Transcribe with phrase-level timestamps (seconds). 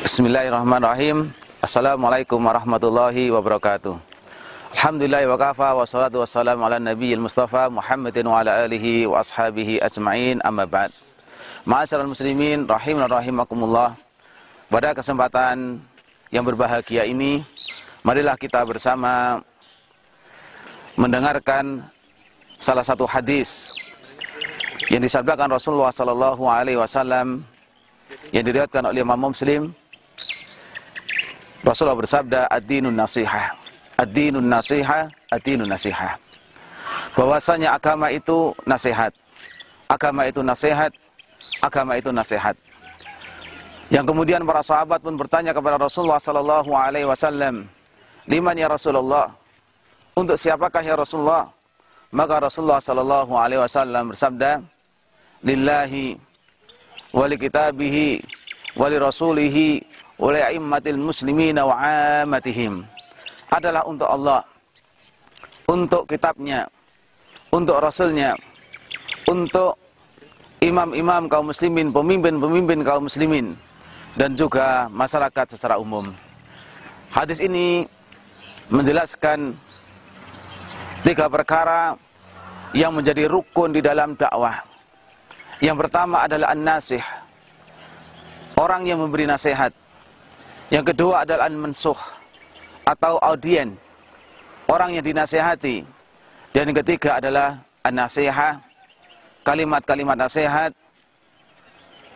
[0.00, 1.28] Bismillahirrahmanirrahim.
[1.60, 4.00] Assalamualaikum warahmatullahi wabarakatuh.
[4.72, 9.76] Alhamdulillah wa kafa wa salatu wassalamu ala nabiyil mustafa Muhammadin wa ala alihi wa ashabihi
[9.76, 10.88] ajma'in amma ba'd.
[11.68, 13.92] Ma'asyiral muslimin rahimin rahimakumullah.
[14.72, 15.84] Pada kesempatan
[16.32, 17.44] yang berbahagia ini,
[18.00, 19.44] marilah kita bersama
[20.96, 21.84] mendengarkan
[22.56, 23.68] salah satu hadis
[24.88, 27.44] yang disabdakan Rasulullah sallallahu alaihi wasallam
[28.32, 29.76] yang diriwayatkan oleh Imam Muslim
[31.60, 33.52] Rasulullah bersabda ad-dinun nasihah.
[34.00, 36.16] Ad-dinun nasihah, ad-dinun nasihah.
[37.12, 39.12] Bahwasanya agama itu nasihat.
[39.84, 40.92] Agama itu nasihat.
[41.60, 42.56] Agama itu nasihat.
[43.92, 47.66] Yang kemudian para sahabat pun bertanya kepada Rasulullah sallallahu alaihi wasallam,
[48.24, 49.34] "Liman ya Rasulullah?"
[50.14, 51.50] Untuk siapakah ya Rasulullah?
[52.14, 54.62] Maka Rasulullah sallallahu alaihi wasallam bersabda,
[55.42, 56.16] "Lillahi
[57.10, 58.08] wa li kitabihi
[58.78, 59.68] wa li rasulihi
[60.20, 61.76] oleh a'immatil muslimina wa
[62.22, 62.84] amatihim
[63.48, 64.44] adalah untuk Allah
[65.64, 66.68] untuk kitabnya
[67.48, 68.36] untuk rasulnya
[69.26, 69.80] untuk
[70.60, 73.56] imam-imam kaum muslimin pemimpin-pemimpin kaum muslimin
[74.14, 76.12] dan juga masyarakat secara umum.
[77.10, 77.88] Hadis ini
[78.68, 79.56] menjelaskan
[81.02, 81.96] tiga perkara
[82.76, 84.62] yang menjadi rukun di dalam dakwah.
[85.58, 87.02] Yang pertama adalah an-nasih
[88.60, 89.72] orang yang memberi nasihat
[90.70, 91.98] yang kedua adalah an-mansuh
[92.86, 93.74] atau audien,
[94.70, 95.82] orang yang dinasehati.
[96.50, 98.58] Dan yang ketiga adalah an-nasihah,
[99.46, 100.74] kalimat-kalimat nasihat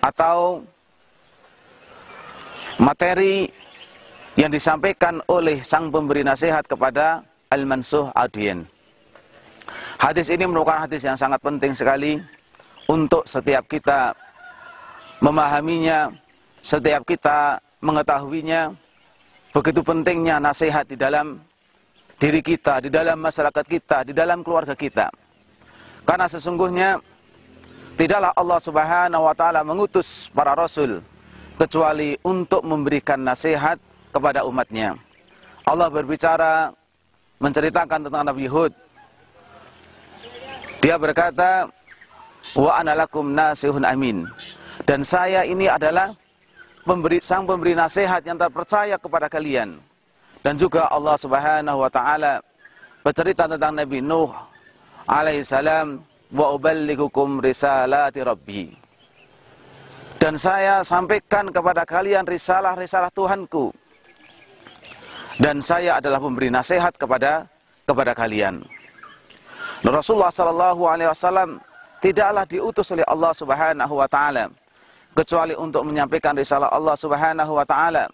[0.02, 0.62] atau
[2.78, 3.46] materi
[4.34, 7.22] yang disampaikan oleh sang pemberi nasihat kepada
[7.54, 8.66] al-mansuh audien.
[9.98, 12.18] Hadis ini merupakan hadis yang sangat penting sekali
[12.90, 14.12] untuk setiap kita
[15.22, 16.10] memahaminya,
[16.60, 18.72] setiap kita mengetahuinya
[19.52, 21.38] begitu pentingnya nasihat di dalam
[22.16, 25.12] diri kita, di dalam masyarakat kita, di dalam keluarga kita.
[26.08, 26.96] Karena sesungguhnya
[28.00, 31.04] tidaklah Allah Subhanahu wa taala mengutus para rasul
[31.60, 33.78] kecuali untuk memberikan nasihat
[34.10, 34.96] kepada umatnya.
[35.64, 36.72] Allah berbicara
[37.40, 38.72] menceritakan tentang Nabi Hud.
[40.84, 41.68] Dia berkata,
[42.52, 44.28] "Wa analakum nasihun amin."
[44.84, 46.12] Dan saya ini adalah
[46.84, 49.80] pemberi sang pemberi nasihat yang terpercaya kepada kalian.
[50.44, 52.44] Dan juga Allah Subhanahu wa taala
[53.00, 54.28] bercerita tentang Nabi Nuh
[55.08, 56.04] alaihissalam
[56.36, 58.68] wa uballigukum risalati rabbi.
[60.20, 63.72] Dan saya sampaikan kepada kalian risalah-risalah Tuhanku.
[65.40, 67.48] Dan saya adalah pemberi nasihat kepada
[67.88, 68.62] kepada kalian.
[69.84, 71.60] Rasulullah sallallahu alaihi wasallam
[72.00, 74.48] tidaklah diutus oleh Allah Subhanahu wa taala
[75.14, 78.10] kecuali untuk menyampaikan risalah Allah Subhanahu wa taala,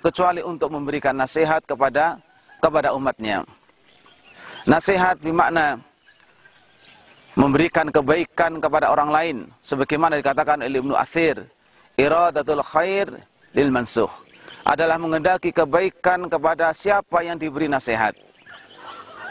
[0.00, 2.16] kecuali untuk memberikan nasihat kepada
[2.62, 3.42] kepada umatnya.
[4.64, 5.76] Nasihat bermakna
[7.36, 11.44] memberikan kebaikan kepada orang lain sebagaimana dikatakan oleh Ibnu Athir,
[12.00, 13.12] iradatul khair
[13.52, 14.08] lil mansuh
[14.64, 18.16] adalah mengendaki kebaikan kepada siapa yang diberi nasihat.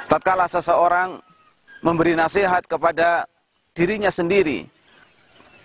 [0.06, 1.17] Tatkala seseorang
[1.81, 3.25] memberi nasihat kepada
[3.73, 4.69] dirinya sendiri,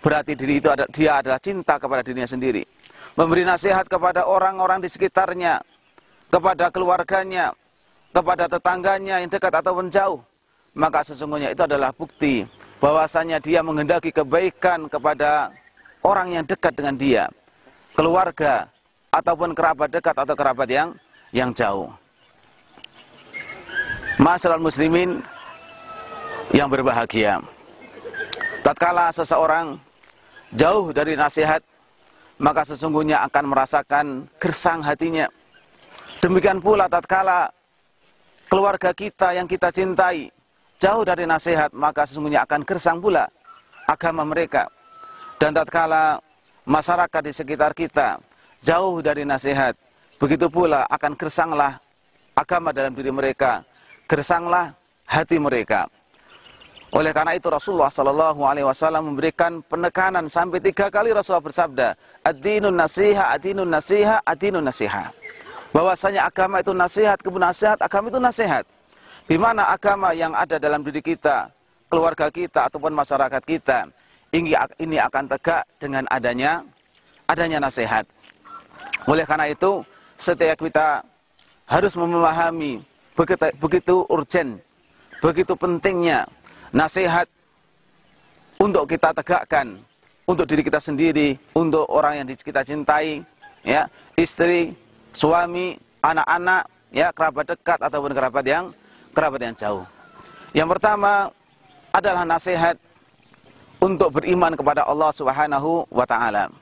[0.02, 2.62] berarti diri itu ada, dia adalah cinta kepada dirinya sendiri.
[3.18, 5.58] Memberi nasihat kepada orang-orang di sekitarnya,
[6.30, 7.50] kepada keluarganya,
[8.14, 10.22] kepada tetangganya yang dekat ataupun jauh.
[10.78, 12.46] Maka sesungguhnya itu adalah bukti
[12.78, 15.50] bahwasanya dia menghendaki kebaikan kepada
[16.06, 17.24] orang yang dekat dengan dia,
[17.98, 18.70] keluarga
[19.10, 20.88] ataupun kerabat dekat atau kerabat yang
[21.34, 21.90] yang jauh.
[24.18, 25.22] Masyarakat muslimin
[26.54, 27.42] yang berbahagia.
[28.62, 29.78] Tatkala seseorang
[30.54, 31.60] jauh dari nasihat,
[32.38, 34.06] maka sesungguhnya akan merasakan
[34.38, 35.26] gersang hatinya.
[36.22, 37.50] Demikian pula tatkala
[38.48, 40.30] keluarga kita yang kita cintai
[40.78, 43.26] jauh dari nasihat, maka sesungguhnya akan gersang pula
[43.84, 44.70] agama mereka.
[45.38, 46.18] Dan tatkala
[46.66, 48.18] masyarakat di sekitar kita
[48.62, 49.74] jauh dari nasihat,
[50.18, 51.78] begitu pula akan gersanglah
[52.34, 53.62] agama dalam diri mereka,
[54.06, 54.74] gersanglah
[55.06, 55.86] hati mereka.
[56.88, 61.88] Oleh karena itu Rasulullah Shallallahu Alaihi Wasallam memberikan penekanan sampai tiga kali Rasulullah bersabda,
[62.24, 65.12] adinun nasiha, adinun nasiha, adinun nasiha.
[65.68, 68.64] Bahwasanya agama itu nasihat, kebun nasihat, agama itu nasihat.
[69.28, 71.52] Di mana agama yang ada dalam diri kita,
[71.92, 73.84] keluarga kita ataupun masyarakat kita,
[74.32, 76.64] ini ini akan tegak dengan adanya
[77.28, 78.08] adanya nasihat.
[79.04, 79.84] Oleh karena itu,
[80.16, 81.04] setiap kita
[81.68, 82.80] harus memahami
[83.12, 84.56] begitu, begitu urgent,
[85.20, 86.24] begitu pentingnya
[86.72, 87.26] nasihat
[88.58, 89.78] untuk kita tegakkan
[90.28, 93.24] untuk diri kita sendiri, untuk orang yang kita cintai,
[93.64, 94.76] ya, istri,
[95.08, 98.64] suami, anak-anak, ya, kerabat dekat ataupun kerabat yang
[99.16, 99.84] kerabat yang jauh.
[100.52, 101.32] Yang pertama
[101.96, 102.76] adalah nasihat
[103.80, 106.52] untuk beriman kepada Allah Subhanahu wa taala.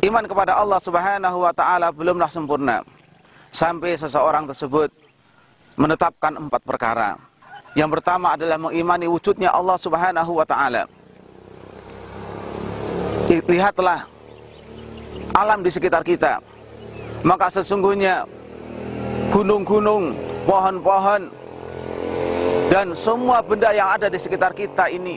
[0.00, 2.80] Iman kepada Allah Subhanahu wa taala belumlah sempurna
[3.52, 4.88] sampai seseorang tersebut
[5.76, 7.20] menetapkan empat perkara.
[7.72, 10.84] Yang pertama adalah mengimani wujudnya Allah Subhanahu wa taala.
[13.32, 14.04] Lihatlah
[15.32, 16.36] alam di sekitar kita.
[17.24, 18.28] Maka sesungguhnya
[19.32, 20.12] gunung-gunung,
[20.44, 21.32] pohon-pohon
[22.68, 25.16] dan semua benda yang ada di sekitar kita ini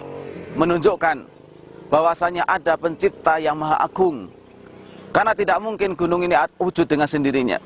[0.56, 1.28] menunjukkan
[1.92, 4.32] bahwasanya ada pencipta yang maha agung.
[5.12, 7.60] Karena tidak mungkin gunung ini wujud dengan sendirinya.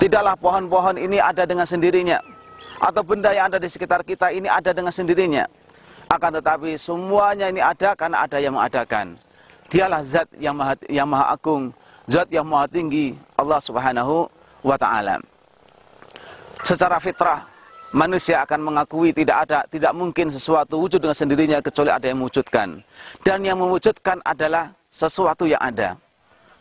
[0.00, 2.37] Tidaklah pohon-pohon ini ada dengan sendirinya.
[2.78, 5.44] Atau benda yang ada di sekitar kita ini ada dengan sendirinya.
[6.08, 9.18] Akan tetapi semuanya ini ada karena ada yang mengadakan.
[9.68, 11.74] Dialah zat yang maha, yang maha agung.
[12.08, 13.12] Zat yang maha tinggi.
[13.36, 14.24] Allah subhanahu
[14.64, 15.20] wa ta'ala.
[16.64, 17.44] Secara fitrah
[17.92, 22.80] manusia akan mengakui tidak ada, tidak mungkin sesuatu wujud dengan sendirinya kecuali ada yang mewujudkan.
[23.20, 26.00] Dan yang mewujudkan adalah sesuatu yang ada.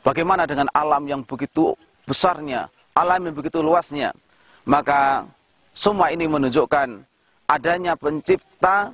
[0.04, 4.12] Bagaimana dengan alam yang begitu besarnya, alam yang begitu luasnya.
[4.68, 5.24] Maka
[5.78, 7.06] semua ini menunjukkan
[7.46, 8.90] adanya pencipta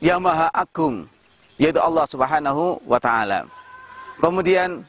[0.00, 1.04] yang maha agung,
[1.60, 3.44] yaitu Allah subhanahu wa ta'ala.
[4.16, 4.80] Kemudian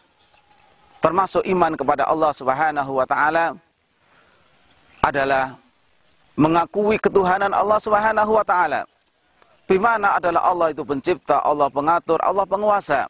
[1.04, 3.60] termasuk iman kepada Allah subhanahu wa ta'ala
[5.04, 5.60] adalah
[6.40, 8.88] mengakui ketuhanan Allah Subhanahu wa taala.
[9.70, 13.06] Di mana adalah Allah itu pencipta, Allah pengatur, Allah penguasa.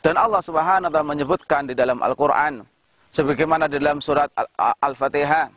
[0.00, 2.62] Dan Allah Subhanahu wa taala menyebutkan di dalam Al-Qur'an
[3.10, 4.30] sebagaimana di dalam surat
[4.80, 5.50] Al-Fatihah,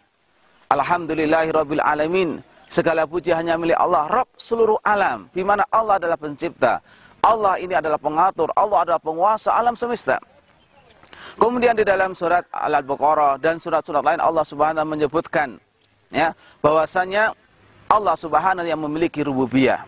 [0.68, 2.44] Alhamdulillahirabbil alamin.
[2.68, 5.32] Segala puji hanya milik Allah, Rabb seluruh alam.
[5.32, 6.84] Di mana Allah adalah pencipta.
[7.24, 10.20] Allah ini adalah pengatur, Allah adalah penguasa alam semesta.
[11.40, 15.56] Kemudian di dalam surat Al-Baqarah dan surat-surat lain Allah Subhanahu wa menyebutkan
[16.12, 17.32] ya bahwasanya
[17.88, 19.84] Allah Subhanahu yang memiliki rububiyah.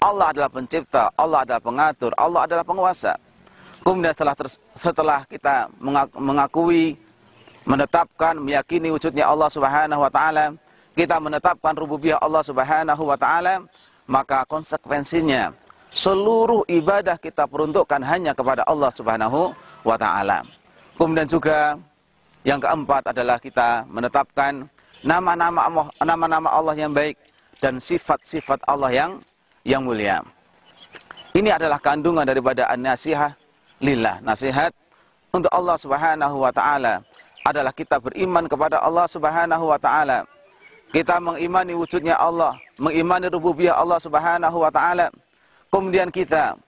[0.00, 3.12] Allah adalah pencipta, Allah adalah pengatur, Allah adalah penguasa.
[3.84, 4.34] Kemudian setelah
[4.72, 5.68] setelah kita
[6.16, 6.96] mengakui,
[7.64, 10.54] menetapkan, meyakini wujudnya Allah Subhanahu wa taala,
[10.96, 13.64] kita menetapkan rububiyah Allah Subhanahu wa taala,
[14.08, 15.52] maka konsekuensinya
[15.90, 20.46] seluruh ibadah kita peruntukkan hanya kepada Allah Subhanahu wa taala.
[20.96, 21.78] Kemudian juga
[22.46, 24.64] yang keempat adalah kita menetapkan
[25.04, 27.16] nama-nama nama-nama Allah yang baik
[27.60, 29.10] dan sifat-sifat Allah yang
[29.64, 30.24] yang mulia.
[31.30, 33.36] Ini adalah kandungan daripada an-nasihah
[33.78, 34.18] lillah.
[34.24, 34.74] Nasihat
[35.30, 37.04] untuk Allah Subhanahu wa taala
[37.46, 40.26] adalah kita beriman kepada Allah Subhanahu wa taala.
[40.90, 45.06] Kita mengimani wujudnya Allah, mengimani rububiyah Allah Subhanahu wa taala.
[45.70, 46.58] Kemudian kita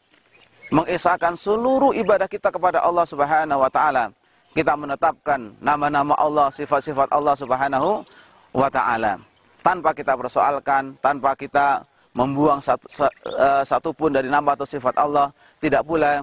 [0.71, 4.15] mengesahkan seluruh ibadah kita kepada Allah Subhanahu wa taala.
[4.53, 8.05] Kita menetapkan nama-nama Allah, sifat-sifat Allah Subhanahu
[8.53, 9.19] wa taala
[9.63, 12.85] tanpa kita persoalkan, tanpa kita membuang satu,
[13.31, 15.33] uh, satu pun dari nama atau sifat Allah,
[15.63, 16.21] tidak pula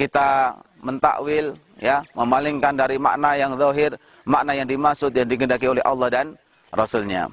[0.00, 3.92] kita mentakwil ya, memalingkan dari makna yang zahir,
[4.24, 6.26] makna yang dimaksud yang digendaki oleh Allah dan
[6.72, 7.28] Rasulnya.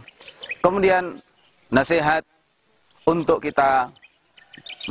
[0.63, 1.19] Kemudian
[1.73, 2.23] nasihat
[3.03, 3.91] untuk kita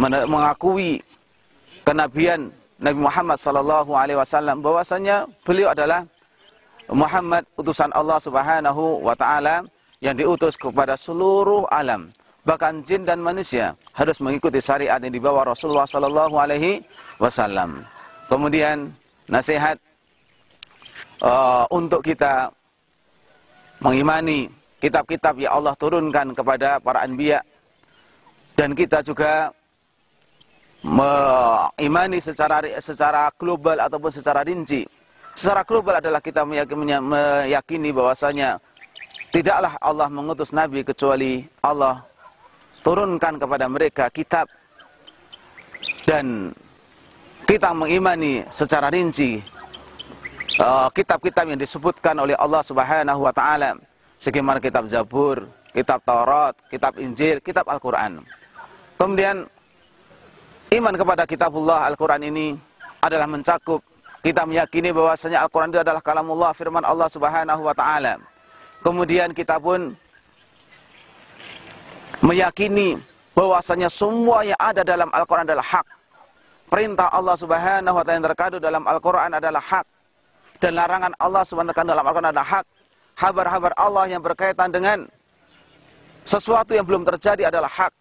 [0.01, 1.01] mengakui
[1.85, 2.53] kenabian
[2.83, 6.03] Nabi Muhammad sallallahu alaihi wasallam bahwasanya beliau adalah
[6.91, 9.63] Muhammad utusan Allah Subhanahu wa taala
[10.03, 12.11] yang diutus kepada seluruh alam
[12.43, 16.83] bahkan jin dan manusia harus mengikuti syariat yang dibawa Rasulullah sallallahu alaihi
[17.23, 17.87] wasallam.
[18.27, 18.91] Kemudian
[19.33, 19.81] nasihat
[21.25, 22.53] uh, untuk kita
[23.81, 27.41] mengimani kitab-kitab yang Allah turunkan kepada para anbiya.
[28.53, 29.49] Dan kita juga
[30.85, 34.85] mengimani secara secara global ataupun secara rinci.
[35.33, 38.61] Secara global adalah kita meyakini, meyakini bahwasanya
[39.33, 42.05] tidaklah Allah mengutus nabi kecuali Allah
[42.85, 44.45] turunkan kepada mereka kitab
[46.05, 46.53] dan
[47.53, 49.45] kita mengimani secara rinci
[50.57, 53.77] uh, kitab-kitab uh, yang disebutkan oleh Allah Subhanahu wa taala
[54.17, 55.45] sebagaimana kitab Zabur,
[55.77, 58.25] kitab Taurat, kitab Injil, kitab Al-Qur'an.
[58.97, 59.45] Kemudian
[60.73, 62.57] iman kepada kitabullah Al-Qur'an ini
[63.05, 63.85] adalah mencakup
[64.25, 68.17] kita meyakini bahwasanya Al-Quran itu adalah kalamullah, firman Allah subhanahu wa ta'ala.
[68.81, 69.93] Kemudian kita pun
[72.25, 72.97] meyakini
[73.37, 76.01] bahwasanya semua yang ada dalam Al-Quran adalah hak.
[76.73, 79.85] Perintah Allah subhanahu wa ta'ala yang terkandung dalam Al-Quran adalah hak.
[80.57, 82.67] Dan larangan Allah subhanahu wa ta'ala dalam Al-Quran adalah hak.
[83.13, 85.05] Habar-habar Allah yang berkaitan dengan
[86.25, 87.93] sesuatu yang belum terjadi adalah hak.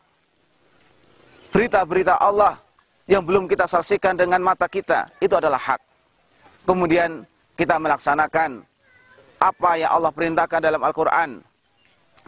[1.51, 2.63] Berita-berita Allah
[3.11, 5.83] yang belum kita saksikan dengan mata kita, itu adalah hak.
[6.63, 7.27] Kemudian
[7.59, 8.63] kita melaksanakan
[9.35, 11.43] apa yang Allah perintahkan dalam Al-Quran.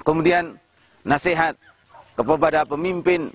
[0.04, 0.60] Kemudian
[1.08, 1.56] nasihat
[2.20, 3.32] kepada pemimpin,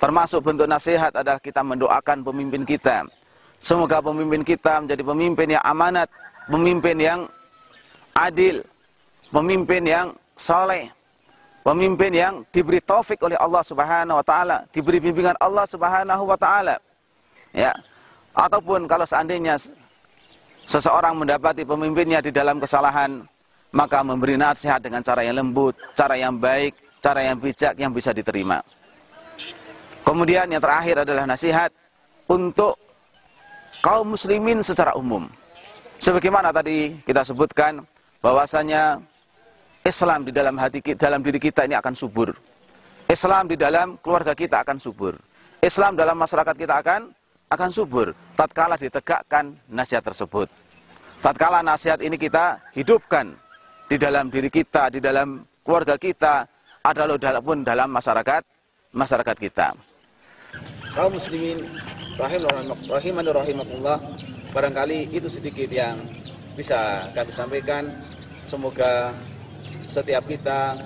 [0.00, 3.04] termasuk bentuk nasihat adalah kita mendoakan pemimpin kita.
[3.60, 6.08] Semoga pemimpin kita menjadi pemimpin yang amanat,
[6.48, 7.20] pemimpin yang
[8.16, 8.64] adil,
[9.28, 10.88] pemimpin yang soleh,
[11.60, 16.80] pemimpin yang diberi taufik oleh Allah Subhanahu wa taala, diberi bimbingan Allah Subhanahu wa taala.
[17.52, 17.76] Ya.
[18.32, 19.60] Ataupun kalau seandainya
[20.64, 23.28] seseorang mendapati pemimpinnya di dalam kesalahan,
[23.76, 26.72] maka memberi nasihat dengan cara yang lembut, cara yang baik,
[27.04, 28.64] cara yang bijak yang bisa diterima.
[30.04, 31.70] Kemudian yang terakhir adalah nasihat
[32.30, 32.78] untuk
[33.84, 35.28] kaum muslimin secara umum.
[36.00, 37.84] Sebagaimana tadi kita sebutkan
[38.24, 39.00] bahwasanya
[39.84, 42.32] Islam di dalam hati dalam diri kita ini akan subur.
[43.08, 45.16] Islam di dalam keluarga kita akan subur.
[45.60, 47.00] Islam dalam masyarakat kita akan
[47.50, 50.48] akan subur tatkala ditegakkan nasihat tersebut.
[51.20, 53.36] Tatkala nasihat ini kita hidupkan
[53.90, 56.48] di dalam diri kita, di dalam keluarga kita,
[56.80, 58.42] adalah pun dalam masyarakat
[58.94, 59.76] masyarakat kita.
[61.00, 61.64] Kaum muslimin
[62.20, 64.04] rahiman rahimakumullah,
[64.52, 65.96] barangkali itu sedikit yang
[66.52, 67.88] bisa kami sampaikan.
[68.44, 69.08] Semoga
[69.88, 70.76] setiap kita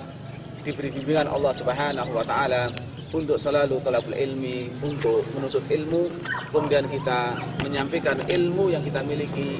[0.63, 2.71] diberi bimbingan Allah Subhanahu wa taala
[3.11, 6.07] untuk selalu talabul ilmi, untuk menuntut ilmu,
[6.47, 7.35] kemudian kita
[7.67, 9.59] menyampaikan ilmu yang kita miliki.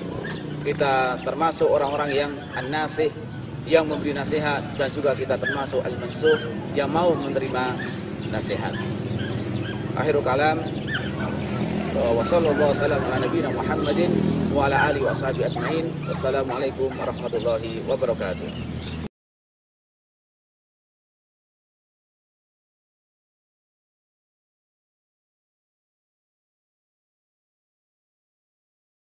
[0.64, 3.12] Kita termasuk orang-orang yang an-nasih,
[3.68, 6.40] yang memberi nasihat dan juga kita termasuk al-mansuh
[6.80, 7.76] yang mau menerima
[8.32, 8.72] nasihat.
[9.96, 10.60] Akhirul kalam
[11.96, 14.12] wa sallallahu wasallam ala nabiyina Muhammadin
[14.52, 15.86] wa ala alihi wa ashabihi ajmain.
[16.04, 19.15] Wassalamualaikum warahmatullahi wabarakatuh.